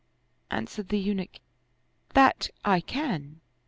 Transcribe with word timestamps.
Answered 0.49 0.89
the 0.89 0.97
Eunuch," 0.97 1.41
That 2.15 2.49
I 2.65 2.79
can! 2.81 3.39